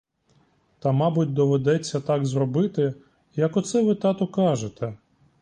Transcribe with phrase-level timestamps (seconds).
[0.79, 2.93] Та, мабуть, доведеться так зробити,
[3.35, 4.97] як оце ви, тату, кажете.